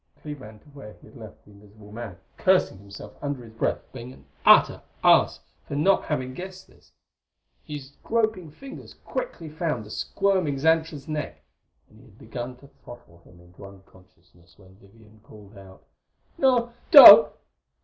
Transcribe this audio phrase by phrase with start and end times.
[0.19, 3.83] Clee ran to where he had left the invisible man, cursing himself under his breath
[3.85, 6.91] for being an utter ass for not having guessed this.
[7.65, 11.43] His groping fingers quickly found the squirming Xantra's neck;
[11.87, 15.85] and he had begun to throttle him into unconsciousness when Vivian called out:
[16.35, 16.73] "No!
[16.89, 17.31] Don't!